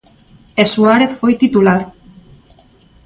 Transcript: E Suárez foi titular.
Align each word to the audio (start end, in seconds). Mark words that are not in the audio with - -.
E 0.61 0.63
Suárez 0.73 1.11
foi 1.19 1.33
titular. 1.43 1.81